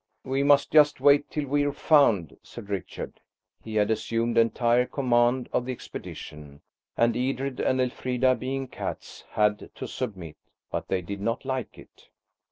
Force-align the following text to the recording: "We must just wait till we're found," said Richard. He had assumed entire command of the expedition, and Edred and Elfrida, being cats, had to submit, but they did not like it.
"We 0.23 0.41
must 0.41 0.71
just 0.71 0.99
wait 0.99 1.29
till 1.29 1.45
we're 1.45 1.71
found," 1.71 2.35
said 2.41 2.69
Richard. 2.71 3.19
He 3.63 3.75
had 3.75 3.91
assumed 3.91 4.35
entire 4.35 4.87
command 4.87 5.47
of 5.53 5.65
the 5.65 5.73
expedition, 5.73 6.61
and 6.97 7.15
Edred 7.15 7.59
and 7.59 7.79
Elfrida, 7.79 8.33
being 8.33 8.67
cats, 8.67 9.23
had 9.33 9.69
to 9.75 9.87
submit, 9.87 10.37
but 10.71 10.87
they 10.87 11.03
did 11.03 11.21
not 11.21 11.45
like 11.45 11.77
it. 11.77 12.09